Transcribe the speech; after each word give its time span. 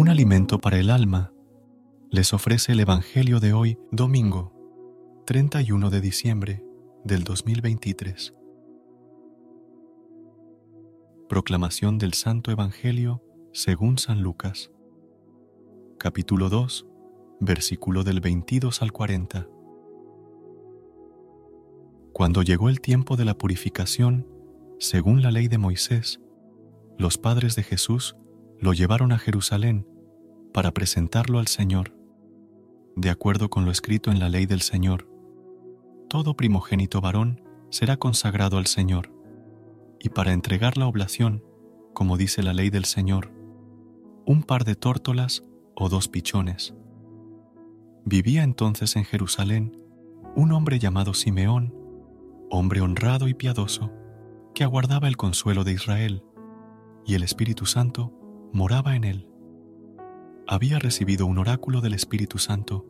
Un 0.00 0.08
alimento 0.08 0.58
para 0.58 0.78
el 0.78 0.88
alma 0.88 1.30
les 2.10 2.32
ofrece 2.32 2.72
el 2.72 2.80
Evangelio 2.80 3.38
de 3.38 3.52
hoy, 3.52 3.78
domingo 3.92 4.50
31 5.26 5.90
de 5.90 6.00
diciembre 6.00 6.64
del 7.04 7.22
2023. 7.22 8.32
Proclamación 11.28 11.98
del 11.98 12.14
Santo 12.14 12.50
Evangelio 12.50 13.22
según 13.52 13.98
San 13.98 14.22
Lucas. 14.22 14.70
Capítulo 15.98 16.48
2, 16.48 16.86
versículo 17.40 18.02
del 18.02 18.22
22 18.22 18.80
al 18.80 18.92
40. 18.92 19.48
Cuando 22.14 22.40
llegó 22.40 22.70
el 22.70 22.80
tiempo 22.80 23.16
de 23.16 23.26
la 23.26 23.36
purificación, 23.36 24.26
según 24.78 25.20
la 25.20 25.30
ley 25.30 25.48
de 25.48 25.58
Moisés, 25.58 26.22
los 26.96 27.18
padres 27.18 27.54
de 27.54 27.64
Jesús 27.64 28.16
lo 28.60 28.72
llevaron 28.72 29.12
a 29.12 29.18
Jerusalén 29.18 29.89
para 30.52 30.72
presentarlo 30.72 31.38
al 31.38 31.46
Señor, 31.46 31.94
de 32.96 33.10
acuerdo 33.10 33.50
con 33.50 33.64
lo 33.64 33.70
escrito 33.70 34.10
en 34.10 34.18
la 34.18 34.28
ley 34.28 34.46
del 34.46 34.60
Señor. 34.60 35.08
Todo 36.08 36.36
primogénito 36.36 37.00
varón 37.00 37.42
será 37.70 37.96
consagrado 37.96 38.58
al 38.58 38.66
Señor, 38.66 39.12
y 40.00 40.08
para 40.08 40.32
entregar 40.32 40.76
la 40.76 40.86
oblación, 40.86 41.44
como 41.94 42.16
dice 42.16 42.42
la 42.42 42.52
ley 42.52 42.70
del 42.70 42.84
Señor, 42.84 43.32
un 44.26 44.42
par 44.42 44.64
de 44.64 44.74
tórtolas 44.74 45.44
o 45.74 45.88
dos 45.88 46.08
pichones. 46.08 46.74
Vivía 48.04 48.42
entonces 48.42 48.96
en 48.96 49.04
Jerusalén 49.04 49.76
un 50.34 50.52
hombre 50.52 50.78
llamado 50.78 51.14
Simeón, 51.14 51.74
hombre 52.50 52.80
honrado 52.80 53.28
y 53.28 53.34
piadoso, 53.34 53.92
que 54.54 54.64
aguardaba 54.64 55.08
el 55.08 55.16
consuelo 55.16 55.64
de 55.64 55.72
Israel, 55.72 56.24
y 57.06 57.14
el 57.14 57.22
Espíritu 57.22 57.66
Santo 57.66 58.12
moraba 58.52 58.96
en 58.96 59.04
él. 59.04 59.28
Había 60.52 60.80
recibido 60.80 61.26
un 61.26 61.38
oráculo 61.38 61.80
del 61.80 61.94
Espíritu 61.94 62.38
Santo, 62.38 62.84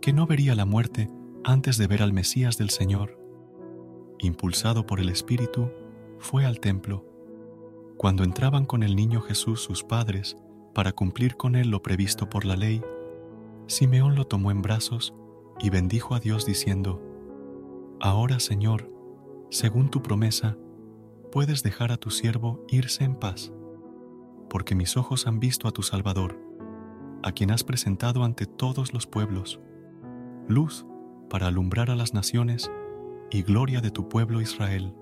que 0.00 0.12
no 0.12 0.26
vería 0.26 0.56
la 0.56 0.64
muerte 0.64 1.08
antes 1.44 1.78
de 1.78 1.86
ver 1.86 2.02
al 2.02 2.12
Mesías 2.12 2.58
del 2.58 2.70
Señor. 2.70 3.20
Impulsado 4.18 4.84
por 4.84 4.98
el 4.98 5.08
Espíritu, 5.08 5.70
fue 6.18 6.44
al 6.44 6.58
templo. 6.58 7.06
Cuando 7.96 8.24
entraban 8.24 8.64
con 8.64 8.82
el 8.82 8.96
niño 8.96 9.20
Jesús 9.20 9.62
sus 9.62 9.84
padres 9.84 10.36
para 10.74 10.90
cumplir 10.90 11.36
con 11.36 11.54
él 11.54 11.68
lo 11.68 11.84
previsto 11.84 12.28
por 12.28 12.44
la 12.44 12.56
ley, 12.56 12.82
Simeón 13.68 14.16
lo 14.16 14.26
tomó 14.26 14.50
en 14.50 14.60
brazos 14.60 15.14
y 15.60 15.70
bendijo 15.70 16.16
a 16.16 16.18
Dios 16.18 16.46
diciendo, 16.46 17.00
Ahora, 18.00 18.40
Señor, 18.40 18.90
según 19.52 19.88
tu 19.88 20.02
promesa, 20.02 20.58
puedes 21.30 21.62
dejar 21.62 21.92
a 21.92 21.96
tu 21.96 22.10
siervo 22.10 22.66
irse 22.68 23.04
en 23.04 23.14
paz 23.14 23.52
porque 24.52 24.74
mis 24.74 24.98
ojos 24.98 25.26
han 25.26 25.40
visto 25.40 25.66
a 25.66 25.70
tu 25.70 25.82
Salvador, 25.82 26.38
a 27.22 27.32
quien 27.32 27.50
has 27.50 27.64
presentado 27.64 28.24
ante 28.24 28.46
todos 28.46 28.92
los 28.92 29.06
pueblos, 29.06 29.60
luz 30.48 30.86
para 31.30 31.46
alumbrar 31.46 31.90
a 31.90 31.96
las 31.96 32.14
naciones 32.14 32.70
y 33.30 33.42
gloria 33.42 33.80
de 33.80 33.90
tu 33.90 34.08
pueblo 34.08 34.40
Israel. 34.40 34.94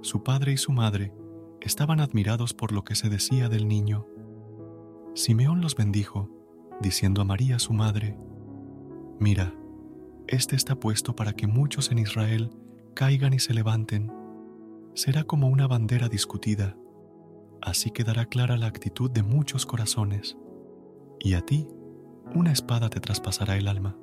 Su 0.00 0.22
padre 0.22 0.52
y 0.52 0.56
su 0.56 0.72
madre 0.72 1.12
estaban 1.60 2.00
admirados 2.00 2.54
por 2.54 2.72
lo 2.72 2.84
que 2.84 2.94
se 2.94 3.08
decía 3.08 3.48
del 3.48 3.68
niño. 3.68 4.06
Simeón 5.14 5.60
los 5.60 5.76
bendijo, 5.76 6.30
diciendo 6.80 7.22
a 7.22 7.24
María 7.24 7.58
su 7.58 7.72
madre, 7.72 8.18
Mira, 9.18 9.54
este 10.26 10.56
está 10.56 10.74
puesto 10.74 11.14
para 11.14 11.34
que 11.34 11.46
muchos 11.46 11.90
en 11.90 11.98
Israel 11.98 12.50
caigan 12.94 13.32
y 13.32 13.38
se 13.38 13.54
levanten. 13.54 14.12
Será 14.94 15.24
como 15.24 15.48
una 15.48 15.66
bandera 15.66 16.08
discutida 16.08 16.76
Así 17.64 17.90
quedará 17.90 18.26
clara 18.26 18.58
la 18.58 18.66
actitud 18.66 19.10
de 19.10 19.22
muchos 19.22 19.64
corazones, 19.64 20.36
y 21.24 21.34
a 21.34 21.40
ti 21.40 21.66
una 22.34 22.52
espada 22.52 22.90
te 22.90 23.00
traspasará 23.00 23.56
el 23.56 23.66
alma. 23.66 23.96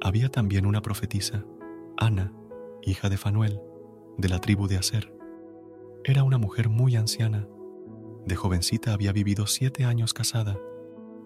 Había 0.00 0.28
también 0.28 0.64
una 0.64 0.80
profetisa, 0.80 1.44
Ana, 1.96 2.32
hija 2.82 3.08
de 3.08 3.16
Fanuel, 3.16 3.60
de 4.16 4.28
la 4.28 4.40
tribu 4.40 4.68
de 4.68 4.76
Aser. 4.76 5.12
Era 6.04 6.22
una 6.22 6.38
mujer 6.38 6.68
muy 6.68 6.94
anciana. 6.94 7.48
De 8.24 8.36
jovencita 8.36 8.92
había 8.92 9.12
vivido 9.12 9.46
siete 9.48 9.84
años 9.84 10.14
casada 10.14 10.56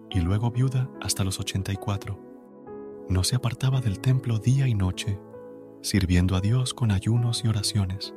y 0.08 0.20
luego 0.20 0.50
viuda 0.50 0.90
hasta 1.02 1.24
los 1.24 1.38
ochenta 1.40 1.72
y 1.72 1.76
cuatro. 1.76 2.18
No 3.08 3.22
se 3.22 3.36
apartaba 3.36 3.80
del 3.82 4.00
templo 4.00 4.38
día 4.38 4.66
y 4.66 4.74
noche, 4.74 5.20
sirviendo 5.82 6.36
a 6.36 6.40
Dios 6.40 6.72
con 6.72 6.90
ayunos 6.90 7.44
y 7.44 7.48
oraciones. 7.48 8.14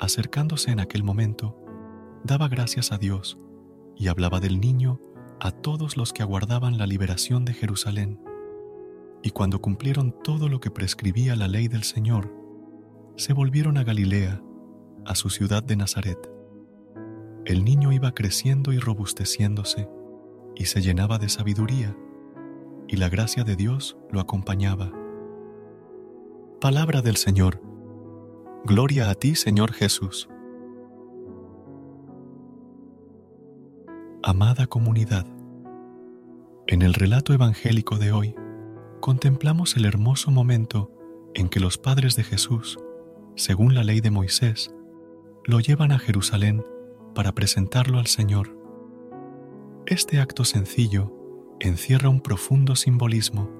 Acercándose 0.00 0.72
en 0.72 0.80
aquel 0.80 1.04
momento, 1.04 1.56
daba 2.24 2.48
gracias 2.48 2.90
a 2.90 2.98
Dios 2.98 3.38
y 3.94 4.08
hablaba 4.08 4.40
del 4.40 4.60
niño 4.60 4.98
a 5.40 5.50
todos 5.50 5.96
los 5.96 6.12
que 6.12 6.22
aguardaban 6.22 6.78
la 6.78 6.86
liberación 6.86 7.44
de 7.44 7.52
Jerusalén. 7.52 8.20
Y 9.22 9.30
cuando 9.30 9.60
cumplieron 9.60 10.14
todo 10.22 10.48
lo 10.48 10.60
que 10.60 10.70
prescribía 10.70 11.36
la 11.36 11.48
ley 11.48 11.68
del 11.68 11.82
Señor, 11.82 12.32
se 13.16 13.32
volvieron 13.32 13.78
a 13.78 13.84
Galilea, 13.84 14.42
a 15.06 15.14
su 15.14 15.30
ciudad 15.30 15.62
de 15.62 15.76
Nazaret. 15.76 16.30
El 17.44 17.64
niño 17.64 17.92
iba 17.92 18.12
creciendo 18.12 18.72
y 18.72 18.78
robusteciéndose, 18.78 19.88
y 20.54 20.66
se 20.66 20.80
llenaba 20.80 21.18
de 21.18 21.28
sabiduría, 21.28 21.96
y 22.88 22.96
la 22.96 23.08
gracia 23.08 23.44
de 23.44 23.56
Dios 23.56 23.96
lo 24.10 24.20
acompañaba. 24.20 24.92
Palabra 26.60 27.02
del 27.02 27.16
Señor. 27.16 27.60
Gloria 28.64 29.10
a 29.10 29.14
ti, 29.14 29.34
Señor 29.34 29.72
Jesús. 29.72 30.28
Amada 34.26 34.66
comunidad, 34.66 35.26
en 36.66 36.80
el 36.80 36.94
relato 36.94 37.34
evangélico 37.34 37.98
de 37.98 38.10
hoy 38.10 38.34
contemplamos 39.00 39.76
el 39.76 39.84
hermoso 39.84 40.30
momento 40.30 40.90
en 41.34 41.50
que 41.50 41.60
los 41.60 41.76
padres 41.76 42.16
de 42.16 42.24
Jesús, 42.24 42.78
según 43.36 43.74
la 43.74 43.84
ley 43.84 44.00
de 44.00 44.10
Moisés, 44.10 44.74
lo 45.44 45.60
llevan 45.60 45.92
a 45.92 45.98
Jerusalén 45.98 46.64
para 47.14 47.32
presentarlo 47.32 47.98
al 47.98 48.06
Señor. 48.06 48.56
Este 49.84 50.20
acto 50.20 50.46
sencillo 50.46 51.12
encierra 51.60 52.08
un 52.08 52.22
profundo 52.22 52.76
simbolismo, 52.76 53.50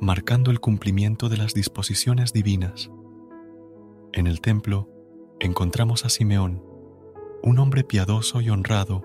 marcando 0.00 0.52
el 0.52 0.60
cumplimiento 0.60 1.28
de 1.28 1.38
las 1.38 1.54
disposiciones 1.54 2.32
divinas. 2.32 2.88
En 4.12 4.28
el 4.28 4.40
templo 4.42 4.88
encontramos 5.40 6.04
a 6.04 6.08
Simeón, 6.08 6.62
un 7.42 7.58
hombre 7.58 7.82
piadoso 7.82 8.40
y 8.40 8.50
honrado 8.50 9.02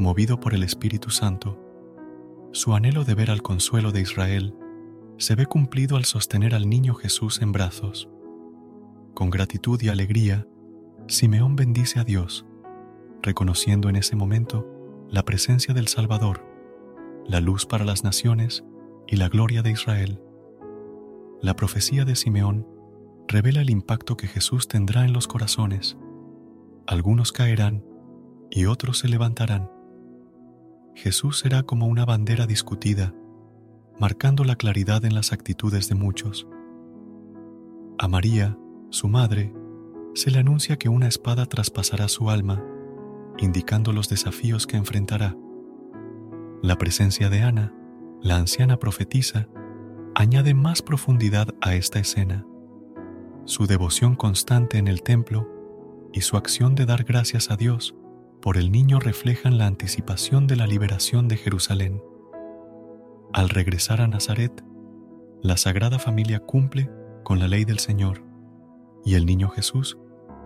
movido 0.00 0.40
por 0.40 0.54
el 0.54 0.62
Espíritu 0.62 1.10
Santo, 1.10 1.58
su 2.52 2.74
anhelo 2.74 3.04
de 3.04 3.14
ver 3.14 3.30
al 3.30 3.42
consuelo 3.42 3.92
de 3.92 4.00
Israel 4.00 4.54
se 5.18 5.34
ve 5.34 5.46
cumplido 5.46 5.96
al 5.96 6.04
sostener 6.04 6.54
al 6.54 6.68
niño 6.68 6.94
Jesús 6.94 7.42
en 7.42 7.52
brazos. 7.52 8.08
Con 9.14 9.30
gratitud 9.30 9.80
y 9.82 9.88
alegría, 9.88 10.48
Simeón 11.06 11.54
bendice 11.54 12.00
a 12.00 12.04
Dios, 12.04 12.46
reconociendo 13.22 13.88
en 13.88 13.96
ese 13.96 14.16
momento 14.16 14.66
la 15.08 15.24
presencia 15.24 15.74
del 15.74 15.88
Salvador, 15.88 16.44
la 17.26 17.40
luz 17.40 17.66
para 17.66 17.84
las 17.84 18.02
naciones 18.02 18.64
y 19.06 19.16
la 19.16 19.28
gloria 19.28 19.62
de 19.62 19.70
Israel. 19.70 20.22
La 21.42 21.54
profecía 21.54 22.04
de 22.04 22.16
Simeón 22.16 22.66
revela 23.28 23.60
el 23.60 23.70
impacto 23.70 24.16
que 24.16 24.26
Jesús 24.26 24.66
tendrá 24.66 25.04
en 25.04 25.12
los 25.12 25.28
corazones. 25.28 25.96
Algunos 26.86 27.32
caerán 27.32 27.84
y 28.50 28.64
otros 28.64 28.98
se 28.98 29.08
levantarán 29.08 29.70
Jesús 30.94 31.38
será 31.38 31.62
como 31.62 31.86
una 31.86 32.04
bandera 32.04 32.46
discutida, 32.46 33.14
marcando 33.98 34.44
la 34.44 34.56
claridad 34.56 35.04
en 35.04 35.14
las 35.14 35.32
actitudes 35.32 35.88
de 35.88 35.94
muchos. 35.94 36.46
A 37.98 38.08
María, 38.08 38.58
su 38.90 39.08
madre, 39.08 39.52
se 40.14 40.30
le 40.30 40.38
anuncia 40.38 40.76
que 40.76 40.88
una 40.88 41.06
espada 41.06 41.46
traspasará 41.46 42.08
su 42.08 42.30
alma, 42.30 42.62
indicando 43.38 43.92
los 43.92 44.08
desafíos 44.08 44.66
que 44.66 44.76
enfrentará. 44.76 45.36
La 46.62 46.76
presencia 46.76 47.30
de 47.30 47.42
Ana, 47.42 47.74
la 48.20 48.36
anciana 48.36 48.78
profetisa, 48.78 49.48
añade 50.14 50.54
más 50.54 50.82
profundidad 50.82 51.54
a 51.60 51.74
esta 51.74 51.98
escena. 51.98 52.46
su 53.46 53.66
devoción 53.66 54.14
constante 54.16 54.78
en 54.78 54.86
el 54.86 55.02
templo 55.02 55.48
y 56.12 56.20
su 56.20 56.36
acción 56.36 56.74
de 56.74 56.86
dar 56.86 57.04
gracias 57.04 57.50
a 57.50 57.56
Dios 57.56 57.96
por 58.40 58.56
el 58.56 58.72
niño 58.72 59.00
reflejan 59.00 59.58
la 59.58 59.66
anticipación 59.66 60.46
de 60.46 60.56
la 60.56 60.66
liberación 60.66 61.28
de 61.28 61.36
Jerusalén. 61.36 62.02
Al 63.32 63.48
regresar 63.48 64.00
a 64.00 64.08
Nazaret, 64.08 64.64
la 65.42 65.56
Sagrada 65.56 65.98
Familia 65.98 66.40
cumple 66.40 66.90
con 67.22 67.38
la 67.38 67.48
ley 67.48 67.64
del 67.64 67.78
Señor 67.78 68.22
y 69.04 69.14
el 69.14 69.26
niño 69.26 69.48
Jesús 69.50 69.98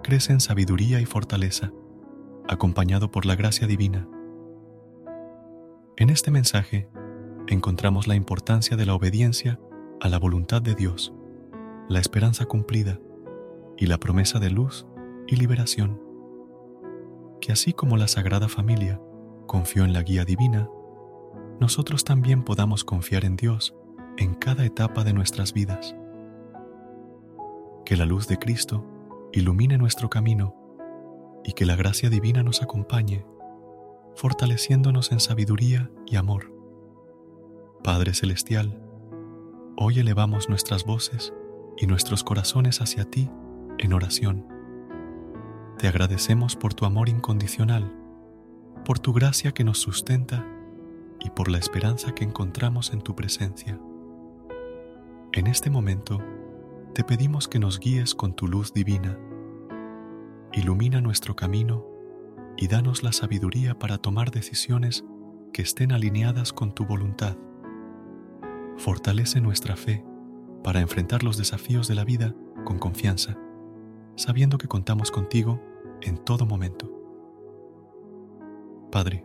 crece 0.02 0.32
en 0.32 0.41
sabiduría 0.41 1.00
y 1.00 1.06
fortaleza, 1.06 1.73
acompañado 2.49 3.11
por 3.11 3.26
la 3.26 3.37
gracia 3.37 3.67
divina. 3.67 4.08
En 5.96 6.11
este 6.11 6.31
mensaje 6.31 6.88
encontramos 7.46 8.06
la 8.06 8.17
importancia 8.17 8.76
de 8.76 8.87
la 8.87 8.94
obediencia 8.94 9.61
a 10.00 10.08
la 10.08 10.19
voluntad 10.19 10.61
de 10.61 10.75
Dios, 10.75 11.14
la 11.88 12.00
esperanza 12.00 12.44
cumplida 12.46 12.99
y 13.76 13.87
la 13.87 13.99
promesa 13.99 14.38
de 14.41 14.50
luz 14.50 14.87
y 15.26 15.37
liberación. 15.37 16.14
Que 17.44 17.52
así 17.52 17.75
como 17.75 17.99
la 17.99 18.08
Sagrada 18.08 18.49
Familia 18.49 18.99
confió 19.46 19.85
en 19.85 19.93
la 19.93 20.00
guía 20.00 20.25
divina, 20.25 20.70
nosotros 21.61 22.02
también 22.02 22.43
podamos 22.43 22.85
confiar 22.85 23.26
en 23.26 23.37
Dios 23.37 23.76
en 24.17 24.32
cada 24.32 24.64
etapa 24.64 25.05
de 25.05 25.12
nuestras 25.12 25.52
vidas. 25.52 25.94
Que 27.85 27.99
la 27.99 28.06
luz 28.06 28.29
de 28.29 28.38
Cristo 28.38 28.87
ilumine 29.35 29.76
nuestro 29.76 30.08
camino 30.08 30.56
y 31.44 31.52
que 31.52 31.67
la 31.67 31.76
gracia 31.76 32.08
divina 32.08 32.43
nos 32.43 32.62
acompañe, 32.62 33.26
fortaleciéndonos 34.17 35.12
en 35.12 35.20
sabiduría 35.20 35.91
y 36.06 36.17
amor. 36.17 36.50
Padre 37.82 38.14
Celestial, 38.14 38.82
hoy 39.76 39.99
elevamos 39.99 40.49
nuestras 40.49 40.87
voces 40.87 41.35
y 41.76 41.87
nuestros 41.87 42.25
corazones 42.25 42.81
hacia 42.81 43.05
ti 43.05 43.29
en 43.76 43.93
oración. 43.93 44.54
Te 45.79 45.88
agradecemos 45.88 46.55
por 46.55 46.73
tu 46.73 46.85
amor 46.87 47.09
incondicional, 47.09 47.93
por 48.85 48.99
tu 49.00 49.12
gracia 49.12 49.53
que 49.53 49.65
nos 49.65 49.79
sustenta 49.79 50.47
y 51.21 51.31
por 51.31 51.50
la 51.50 51.59
esperanza 51.59 52.15
que 52.15 52.25
encontramos 52.25 52.93
en 52.93 53.00
tu 53.00 53.17
presencia. 53.17 53.79
En 55.32 55.47
este 55.49 55.71
momento, 55.71 56.23
te 56.94 57.03
pedimos 57.03 57.49
que 57.49 57.59
nos 57.59 57.81
guíes 57.81 58.15
con 58.15 58.35
tu 58.35 58.47
luz 58.47 58.73
divina. 58.73 59.19
Ilumina 60.53 61.00
nuestro 61.00 61.35
camino 61.35 61.85
y 62.56 62.69
danos 62.69 63.03
la 63.03 63.12
sabiduría 63.12 63.77
para 63.77 63.99
tomar 63.99 64.31
decisiones 64.31 65.05
que 65.53 65.62
estén 65.62 65.91
alineadas 65.91 66.53
con 66.53 66.73
tu 66.73 66.87
voluntad. 66.87 67.37
Fortalece 68.77 69.41
nuestra 69.41 69.75
fe 69.77 70.05
para 70.62 70.81
enfrentar 70.81 71.25
los 71.25 71.37
desafíos 71.37 71.88
de 71.88 71.97
la 71.97 72.05
vida 72.05 72.35
con 72.65 72.79
confianza, 72.79 73.37
sabiendo 74.17 74.59
que 74.59 74.69
contamos 74.69 75.11
contigo 75.11 75.61
en 76.03 76.19
todo 76.19 76.47
momento. 76.47 76.91
Padre, 78.91 79.25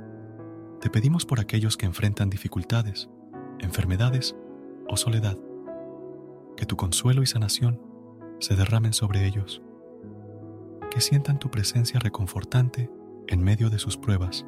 te 0.81 0.89
pedimos 0.89 1.25
por 1.25 1.39
aquellos 1.39 1.77
que 1.77 1.85
enfrentan 1.85 2.29
dificultades, 2.29 3.09
enfermedades 3.59 4.35
o 4.87 4.97
soledad 4.97 5.37
que 6.59 6.65
tu 6.65 6.75
consuelo 6.75 7.23
y 7.23 7.25
sanación 7.25 7.81
se 8.39 8.53
derramen 8.53 8.91
sobre 8.91 9.25
ellos, 9.25 9.61
que 10.91 10.99
sientan 10.99 11.39
tu 11.39 11.49
presencia 11.49 12.01
reconfortante 12.01 12.91
en 13.27 13.41
medio 13.41 13.69
de 13.69 13.79
sus 13.79 13.95
pruebas. 13.95 14.45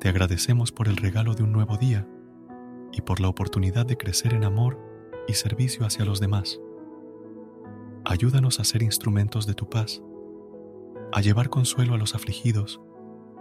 Te 0.00 0.08
agradecemos 0.08 0.72
por 0.72 0.88
el 0.88 0.96
regalo 0.96 1.34
de 1.34 1.42
un 1.42 1.52
nuevo 1.52 1.76
día 1.76 2.08
y 2.92 3.02
por 3.02 3.20
la 3.20 3.28
oportunidad 3.28 3.84
de 3.84 3.98
crecer 3.98 4.32
en 4.32 4.44
amor 4.44 4.80
y 5.28 5.34
servicio 5.34 5.84
hacia 5.84 6.06
los 6.06 6.18
demás. 6.18 6.58
Ayúdanos 8.06 8.60
a 8.60 8.64
ser 8.64 8.82
instrumentos 8.82 9.46
de 9.46 9.54
tu 9.54 9.70
paz, 9.70 10.02
a 11.12 11.20
llevar 11.22 11.48
consuelo 11.48 11.94
a 11.94 11.98
los 11.98 12.14
afligidos 12.14 12.80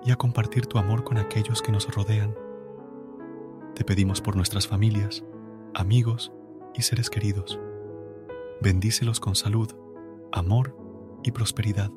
y 0.05 0.11
a 0.11 0.15
compartir 0.15 0.67
tu 0.67 0.77
amor 0.77 1.03
con 1.03 1.17
aquellos 1.17 1.61
que 1.61 1.71
nos 1.71 1.93
rodean. 1.93 2.33
Te 3.75 3.83
pedimos 3.83 4.21
por 4.21 4.37
nuestras 4.37 4.67
familias, 4.67 5.25
amigos 5.73 6.31
y 6.73 6.83
seres 6.83 7.09
queridos. 7.09 7.59
Bendícelos 8.61 9.19
con 9.19 9.35
salud, 9.35 9.69
amor 10.31 10.77
y 11.23 11.31
prosperidad. 11.31 11.91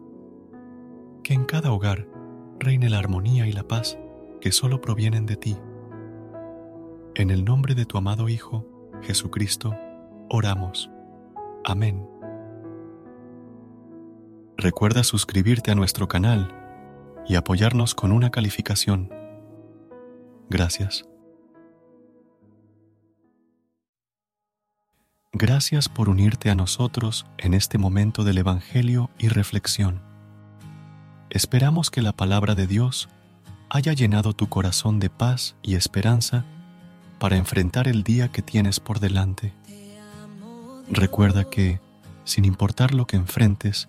Que 1.23 1.35
en 1.35 1.45
cada 1.45 1.71
hogar 1.71 2.09
reine 2.59 2.89
la 2.89 2.99
armonía 2.99 3.47
y 3.47 3.53
la 3.53 3.69
paz 3.69 3.97
que 4.41 4.51
solo 4.51 4.81
provienen 4.81 5.27
de 5.27 5.37
ti. 5.37 5.57
En 7.15 7.31
el 7.31 7.45
nombre 7.45 7.75
de 7.75 7.87
tu 7.87 7.97
amado 7.97 8.29
Hijo, 8.29 8.67
Jesucristo, 9.03 9.75
oramos. 10.29 10.91
Amén. 11.65 12.16
Recuerda 14.67 15.05
suscribirte 15.05 15.71
a 15.71 15.77
nuestro 15.77 16.09
canal 16.09 16.53
y 17.29 17.37
apoyarnos 17.37 17.95
con 17.95 18.11
una 18.11 18.33
calificación. 18.33 19.15
Gracias. 20.51 21.05
Gracias 25.33 25.89
por 25.89 26.09
unirte 26.09 26.51
a 26.51 26.57
nosotros 26.57 27.27
en 27.39 27.55
este 27.55 27.79
momento 27.79 28.25
del 28.25 28.39
Evangelio 28.39 29.09
y 29.21 29.29
reflexión. 29.29 30.03
Esperamos 31.31 31.93
que 31.93 32.03
la 32.03 32.13
palabra 32.13 32.57
de 32.57 32.67
Dios 32.67 33.09
haya 33.71 33.93
llenado 33.93 34.33
tu 34.33 34.49
corazón 34.49 34.99
de 34.99 35.11
paz 35.11 35.55
y 35.63 35.77
esperanza 35.77 36.45
para 37.21 37.37
enfrentar 37.37 37.87
el 37.87 38.03
día 38.03 38.33
que 38.33 38.43
tienes 38.43 38.81
por 38.81 38.99
delante. 38.99 39.53
Recuerda 40.91 41.49
que, 41.49 41.79
sin 42.25 42.45
importar 42.45 42.93
lo 42.95 43.07
que 43.07 43.15
enfrentes, 43.15 43.89